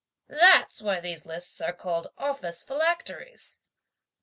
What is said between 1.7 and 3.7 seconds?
called office philacteries.